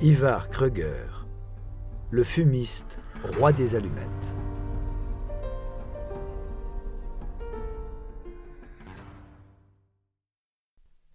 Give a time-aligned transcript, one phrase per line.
[0.00, 1.26] Ivar Kreuger,
[2.12, 3.00] le fumiste,
[3.36, 4.06] roi des allumettes.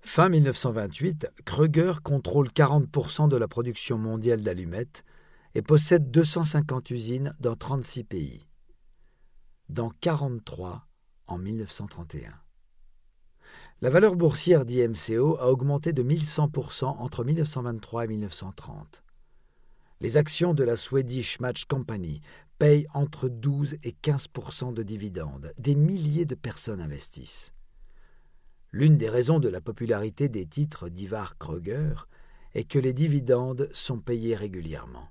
[0.02, 5.06] Fin 1928, Kreuger contrôle 40% de la production mondiale d'allumettes
[5.56, 8.50] et possède 250 usines dans 36 pays,
[9.70, 10.86] dans 43
[11.28, 12.43] en 1931.
[13.84, 19.04] La valeur boursière d'IMCO a augmenté de 1100% entre 1923 et 1930.
[20.00, 22.22] Les actions de la Swedish Match Company
[22.60, 25.52] payent entre 12 et 15% de dividendes.
[25.58, 27.54] Des milliers de personnes investissent.
[28.72, 32.08] L'une des raisons de la popularité des titres d'Ivar Kreuger
[32.54, 35.10] est que les dividendes sont payés régulièrement.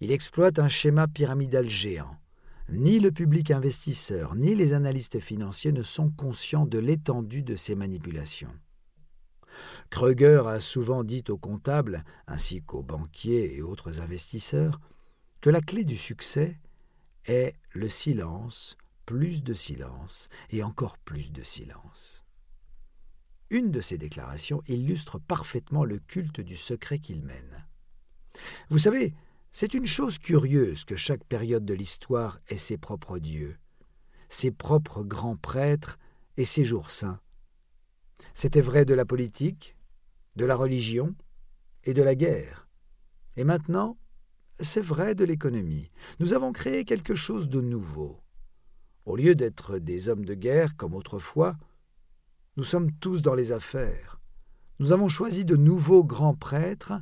[0.00, 2.18] Il exploite un schéma pyramidal géant.
[2.72, 7.74] Ni le public investisseur ni les analystes financiers ne sont conscients de l'étendue de ces
[7.74, 8.52] manipulations.
[9.90, 14.80] Kreuger a souvent dit aux comptables, ainsi qu'aux banquiers et autres investisseurs,
[15.42, 16.58] que la clé du succès
[17.26, 22.24] est le silence, plus de silence et encore plus de silence.
[23.50, 27.66] Une de ces déclarations illustre parfaitement le culte du secret qu'il mène.
[28.70, 29.12] Vous savez,
[29.52, 33.58] c'est une chose curieuse que chaque période de l'histoire ait ses propres dieux,
[34.30, 35.98] ses propres grands prêtres
[36.38, 37.20] et ses jours saints.
[38.32, 39.76] C'était vrai de la politique,
[40.36, 41.14] de la religion
[41.84, 42.66] et de la guerre.
[43.36, 43.98] Et maintenant,
[44.58, 45.90] c'est vrai de l'économie.
[46.18, 48.20] Nous avons créé quelque chose de nouveau.
[49.04, 51.56] Au lieu d'être des hommes de guerre comme autrefois,
[52.56, 54.18] nous sommes tous dans les affaires.
[54.78, 56.94] Nous avons choisi de nouveaux grands prêtres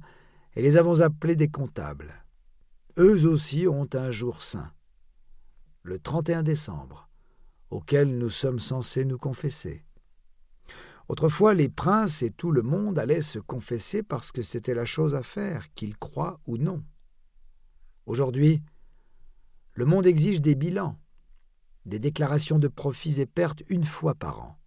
[0.56, 2.25] et les avons appelés des comptables.
[2.98, 4.72] Eux aussi ont un jour saint,
[5.83, 7.08] le 31 décembre,
[7.70, 9.84] auquel nous sommes censés nous confesser.
[11.08, 15.14] Autrefois, les princes et tout le monde allaient se confesser parce que c'était la chose
[15.14, 16.82] à faire, qu'ils croient ou non.
[18.06, 18.62] Aujourd'hui,
[19.75, 20.98] le monde exige des bilans,
[21.86, 24.59] des déclarations de profits et pertes une fois par an.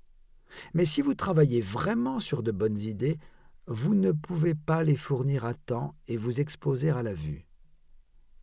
[0.74, 3.20] Mais si vous travaillez vraiment sur de bonnes idées,
[3.68, 7.46] vous ne pouvez pas les fournir à temps et vous exposer à la vue.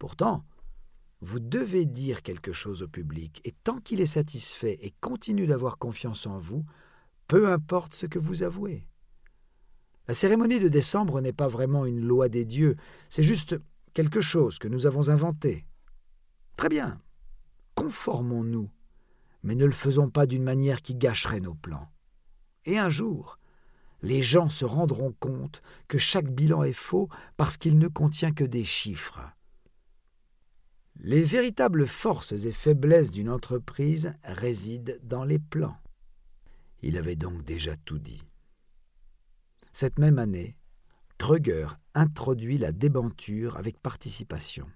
[0.00, 0.46] Pourtant,
[1.20, 5.76] vous devez dire quelque chose au public, et tant qu'il est satisfait et continue d'avoir
[5.76, 6.64] confiance en vous,
[7.28, 8.86] peu importe ce que vous avouez.
[10.08, 12.76] La cérémonie de décembre n'est pas vraiment une loi des dieux,
[13.10, 13.60] c'est juste
[13.92, 15.66] quelque chose que nous avons inventé.
[16.56, 16.98] Très bien,
[17.74, 18.70] conformons-nous,
[19.42, 21.90] mais ne le faisons pas d'une manière qui gâcherait nos plans.
[22.64, 23.38] Et un jour,
[24.00, 28.44] les gens se rendront compte que chaque bilan est faux parce qu'il ne contient que
[28.44, 29.20] des chiffres.
[31.02, 35.78] Les véritables forces et faiblesses d'une entreprise résident dans les plans.
[36.82, 38.22] Il avait donc déjà tout dit.
[39.72, 40.56] Cette même année,
[41.16, 44.66] Kreuger introduit la débenture avec participation.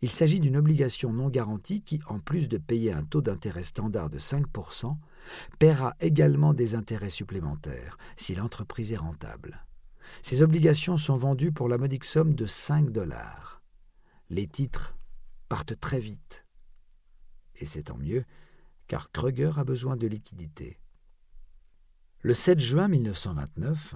[0.00, 4.10] Il s'agit d'une obligation non garantie qui, en plus de payer un taux d'intérêt standard
[4.10, 4.96] de 5%,
[5.58, 9.64] paiera également des intérêts supplémentaires si l'entreprise est rentable.
[10.22, 13.60] Ces obligations sont vendues pour la modique somme de 5 dollars.
[14.30, 14.95] Les titres
[15.48, 16.44] partent très vite.
[17.56, 18.24] Et c'est tant mieux,
[18.86, 20.78] car Kreuger a besoin de liquidités.
[22.20, 23.94] Le 7 juin 1929,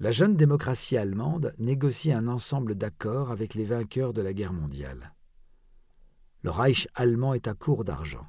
[0.00, 5.14] la jeune démocratie allemande négocie un ensemble d'accords avec les vainqueurs de la guerre mondiale.
[6.42, 8.26] Le Reich allemand est à court d'argent.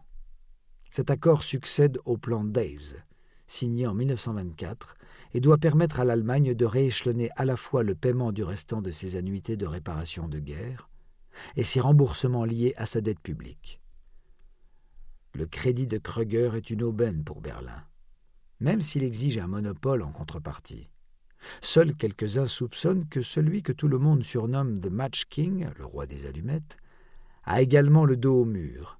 [0.90, 3.04] Cet accord succède au plan Daves,
[3.46, 4.96] signé en 1924,
[5.36, 8.90] et doit permettre à l'Allemagne de rééchelonner à la fois le paiement du restant de
[8.90, 10.89] ses annuités de réparation de guerre
[11.56, 13.82] et ses remboursements liés à sa dette publique.
[15.34, 17.84] Le crédit de Kreuger est une aubaine pour Berlin,
[18.60, 20.90] même s'il exige un monopole en contrepartie.
[21.62, 26.06] Seuls quelques-uns soupçonnent que celui que tout le monde surnomme The Match King, le roi
[26.06, 26.78] des allumettes,
[27.44, 29.00] a également le dos au mur,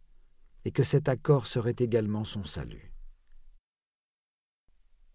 [0.66, 2.94] et que cet accord serait également son salut.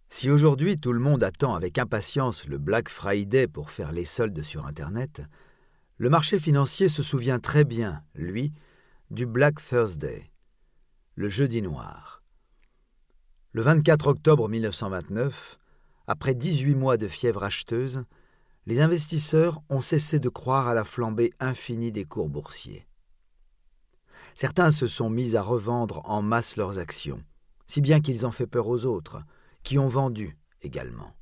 [0.09, 4.43] Si aujourd'hui tout le monde attend avec impatience le Black Friday pour faire les soldes
[4.43, 5.23] sur Internet,
[5.96, 8.52] le marché financier se souvient très bien, lui,
[9.11, 10.31] du Black Thursday,
[11.14, 12.23] le jeudi noir.
[13.52, 15.58] Le 24 octobre 1929,
[16.08, 18.05] après 18 mois de fièvre acheteuse,
[18.67, 22.88] les investisseurs ont cessé de croire à la flambée infinie des cours boursiers.
[24.35, 27.23] Certains se sont mis à revendre en masse leurs actions,
[27.67, 29.23] si bien qu'ils ont fait peur aux autres,
[29.62, 31.14] qui ont vendu également.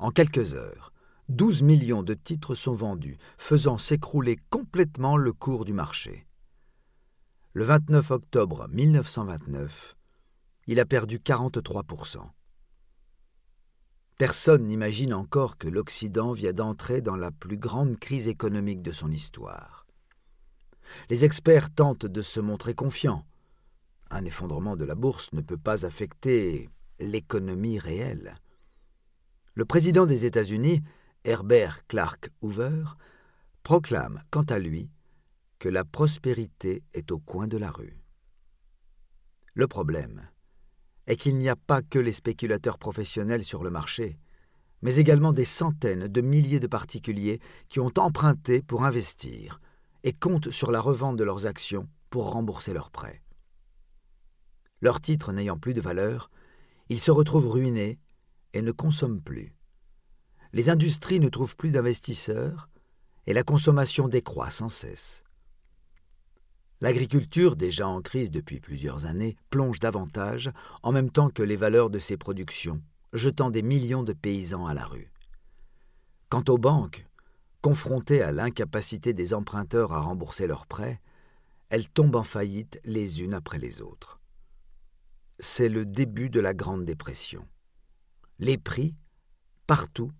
[0.00, 0.91] En quelques heures,
[1.28, 6.26] 12 millions de titres sont vendus, faisant s'écrouler complètement le cours du marché.
[7.52, 9.96] Le 29 octobre 1929,
[10.66, 12.20] il a perdu 43%
[14.18, 19.10] Personne n'imagine encore que l'Occident vient d'entrer dans la plus grande crise économique de son
[19.10, 19.86] histoire.
[21.10, 23.24] Les experts tentent de se montrer confiants.
[24.10, 26.68] Un effondrement de la bourse ne peut pas affecter
[27.00, 28.36] l'économie réelle.
[29.54, 30.82] Le président des États-Unis,
[31.24, 32.84] Herbert Clark Hoover,
[33.62, 34.90] proclame, quant à lui,
[35.60, 37.96] que la prospérité est au coin de la rue.
[39.54, 40.28] Le problème
[41.06, 44.18] est qu'il n'y a pas que les spéculateurs professionnels sur le marché,
[44.82, 47.40] mais également des centaines de milliers de particuliers
[47.70, 49.60] qui ont emprunté pour investir
[50.02, 53.22] et comptent sur la revente de leurs actions pour rembourser leurs prêts.
[54.80, 56.32] Leurs titres n'ayant plus de valeur,
[56.88, 58.00] ils se retrouvent ruinés
[58.54, 59.54] et ne consomment plus.
[60.52, 62.68] Les industries ne trouvent plus d'investisseurs
[63.26, 65.24] et la consommation décroît sans cesse.
[66.82, 70.50] L'agriculture, déjà en crise depuis plusieurs années, plonge davantage,
[70.82, 72.82] en même temps que les valeurs de ses productions,
[73.12, 75.12] jetant des millions de paysans à la rue.
[76.28, 77.06] Quant aux banques,
[77.60, 81.00] confrontées à l'incapacité des emprunteurs à rembourser leurs prêts,
[81.68, 84.20] elles tombent en faillite les unes après les autres.
[85.38, 87.46] C'est le début de la Grande Dépression.
[88.38, 88.94] Les prix,
[89.66, 90.10] partout,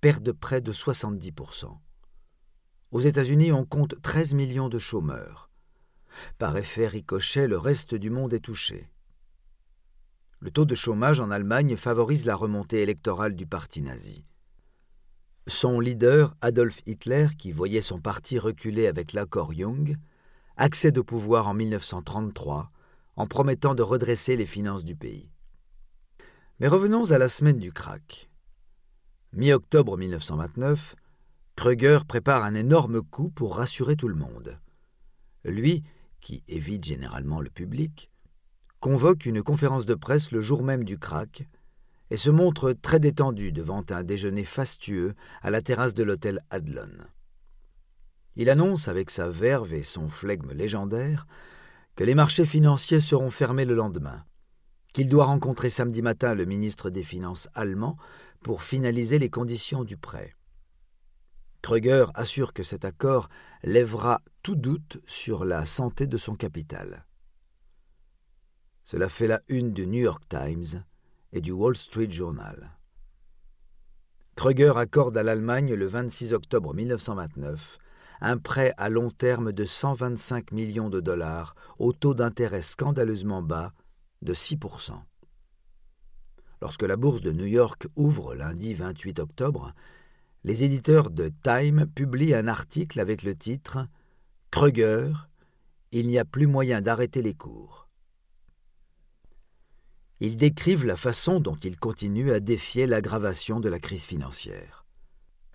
[0.00, 1.76] perdent près de 70%.
[2.90, 5.50] Aux États-Unis, on compte 13 millions de chômeurs.
[6.38, 8.88] Par effet ricochet, le reste du monde est touché.
[10.40, 14.24] Le taux de chômage en Allemagne favorise la remontée électorale du parti nazi.
[15.48, 19.96] Son leader, Adolf Hitler, qui voyait son parti reculer avec l'accord Young,
[20.56, 22.70] accède au pouvoir en 1933
[23.16, 25.30] en promettant de redresser les finances du pays.
[26.60, 28.27] Mais revenons à la semaine du krach.
[29.34, 30.96] Mi-octobre 1929,
[31.54, 34.58] Kröger prépare un énorme coup pour rassurer tout le monde.
[35.44, 35.82] Lui,
[36.20, 38.10] qui évite généralement le public,
[38.80, 41.46] convoque une conférence de presse le jour même du crack
[42.10, 47.04] et se montre très détendu devant un déjeuner fastueux à la terrasse de l'hôtel Adlon.
[48.36, 51.26] Il annonce avec sa verve et son flegme légendaire
[51.96, 54.24] que les marchés financiers seront fermés le lendemain,
[54.94, 57.98] qu'il doit rencontrer samedi matin le ministre des Finances allemand
[58.42, 60.34] pour finaliser les conditions du prêt.
[61.62, 63.28] Kreuger assure que cet accord
[63.62, 67.04] lèvera tout doute sur la santé de son capital.
[68.84, 70.84] Cela fait la une du New York Times
[71.32, 72.70] et du Wall Street Journal.
[74.34, 77.78] Kreuger accorde à l'Allemagne le 26 octobre 1929
[78.20, 83.72] un prêt à long terme de 125 millions de dollars au taux d'intérêt scandaleusement bas
[84.22, 84.58] de 6
[86.60, 89.74] Lorsque la bourse de New York ouvre lundi 28 octobre,
[90.44, 93.86] les éditeurs de Time publient un article avec le titre
[94.50, 95.12] Kreuger,
[95.92, 97.88] il n'y a plus moyen d'arrêter les cours.
[100.20, 104.84] Ils décrivent la façon dont il continue à défier l'aggravation de la crise financière.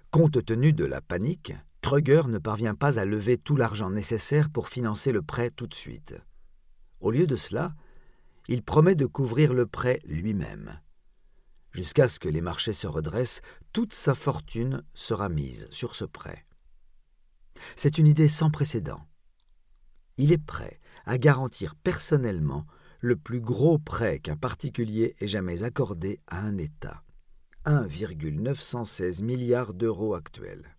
[0.10, 4.70] Compte tenu de la panique, Kreuger ne parvient pas à lever tout l'argent nécessaire pour
[4.70, 6.16] financer le prêt tout de suite.
[7.02, 7.74] Au lieu de cela,
[8.48, 10.80] il promet de couvrir le prêt lui-même.
[11.74, 13.42] Jusqu'à ce que les marchés se redressent,
[13.72, 16.46] toute sa fortune sera mise sur ce prêt.
[17.76, 19.08] C'est une idée sans précédent.
[20.18, 22.66] Il est prêt à garantir personnellement
[23.00, 27.04] le plus gros prêt qu'un particulier ait jamais accordé à un État.
[27.66, 30.78] 1,916 milliards d'euros actuels.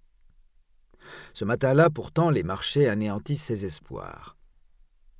[1.32, 4.36] Ce matin-là, pourtant, les marchés anéantissent ses espoirs.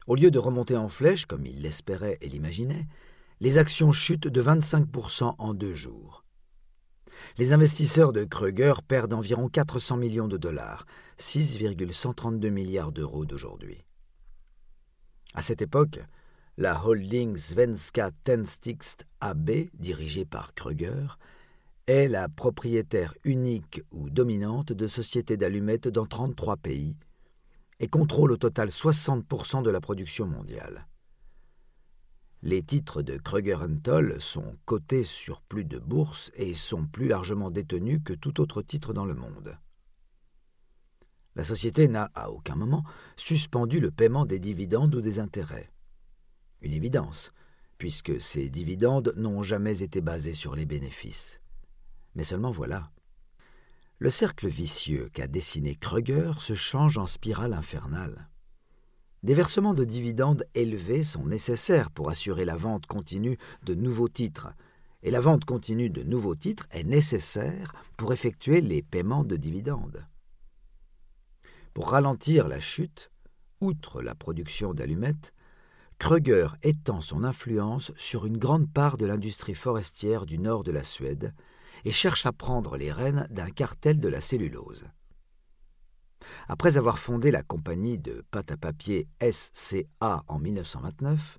[0.07, 2.87] Au lieu de remonter en flèche, comme il l'espérait et l'imaginait,
[3.45, 6.25] les actions chutent de 25% en deux jours.
[7.37, 10.87] Les investisseurs de Kruger perdent environ 400 millions de dollars,
[11.19, 13.85] 6,132 milliards d'euros d'aujourd'hui.
[15.35, 16.01] À cette époque,
[16.57, 21.19] la holding Svenska Tenstixt AB, dirigée par Kruger,
[21.87, 26.97] est la propriétaire unique ou dominante de sociétés d'allumettes dans 33 pays
[27.79, 30.87] et contrôle au total 60% de la production mondiale.
[32.47, 37.51] Les titres de Kruger Toll sont cotés sur plus de bourses et sont plus largement
[37.51, 39.57] détenus que tout autre titre dans le monde.
[41.37, 42.85] La société n'a à aucun moment
[43.17, 45.73] suspendu le paiement des dividendes ou des intérêts.
[46.61, 47.33] Une évidence,
[47.79, 51.41] puisque ces dividendes n'ont jamais été basés sur les bénéfices.
[52.15, 52.93] Mais seulement voilà.
[53.97, 58.29] Le cercle vicieux qu'a dessiné Kruger se change en spirale infernale.
[59.25, 64.53] Des versements de dividendes élevés sont nécessaires pour assurer la vente continue de nouveaux titres,
[65.03, 70.07] et la vente continue de nouveaux titres est nécessaire pour effectuer les paiements de dividendes.
[71.73, 73.11] Pour ralentir la chute,
[73.63, 75.33] outre la production d'allumettes,
[75.99, 80.83] Kröger étend son influence sur une grande part de l'industrie forestière du nord de la
[80.83, 81.33] Suède
[81.87, 84.85] et cherche à prendre les rênes d'un cartel de la cellulose.
[86.49, 91.39] Après avoir fondé la compagnie de pâte à papier SCA en 1929,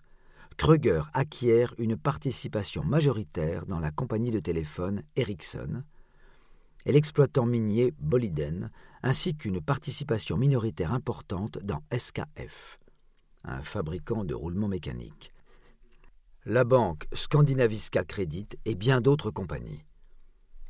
[0.57, 5.83] Kruger acquiert une participation majoritaire dans la compagnie de téléphone Ericsson
[6.85, 8.71] et l'exploitant minier Boliden,
[9.03, 12.79] ainsi qu'une participation minoritaire importante dans SKF,
[13.43, 15.33] un fabricant de roulements mécaniques,
[16.45, 19.83] la banque Scandinaviska Credit et bien d'autres compagnies.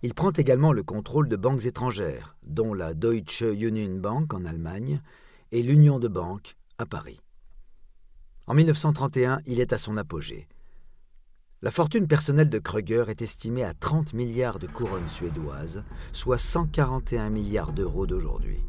[0.06, 5.02] Il prend également le contrôle de banques étrangères, dont la Deutsche Union Bank en Allemagne
[5.52, 7.20] et l'Union de banques à Paris.
[8.46, 10.48] En 1931, il est à son apogée.
[11.64, 15.82] La fortune personnelle de Kruger est estimée à 30 milliards de couronnes suédoises,
[16.12, 18.64] soit 141 milliards d'euros d'aujourd'hui.